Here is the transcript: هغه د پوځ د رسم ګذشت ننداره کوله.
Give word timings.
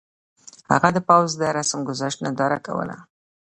هغه 0.71 0.89
د 0.93 0.97
پوځ 1.07 1.29
د 1.41 1.43
رسم 1.57 1.79
ګذشت 1.89 2.17
ننداره 2.25 2.59
کوله. 2.67 2.95